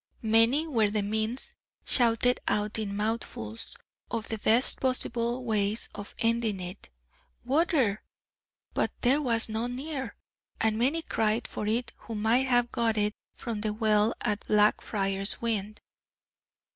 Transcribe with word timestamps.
Many 0.23 0.65
were 0.65 0.89
the 0.89 1.03
means 1.03 1.53
shouted 1.85 2.39
out 2.47 2.79
in 2.79 2.95
mouthfuls, 2.95 3.75
of 4.09 4.29
the 4.29 4.39
best 4.39 4.79
possible 4.79 5.45
ways 5.45 5.89
of 5.93 6.15
ending 6.17 6.59
it. 6.59 6.89
"Water!" 7.45 8.01
but 8.73 8.91
there 9.01 9.21
was 9.21 9.47
none 9.47 9.75
near, 9.75 10.15
and 10.59 10.79
many 10.79 11.03
cried 11.03 11.47
for 11.47 11.67
it 11.67 11.93
who 11.97 12.15
might 12.15 12.47
have 12.47 12.71
got 12.71 12.97
it 12.97 13.13
from 13.35 13.61
the 13.61 13.73
well 13.73 14.15
at 14.21 14.43
Blackfriars 14.47 15.39
Wynd. 15.39 15.79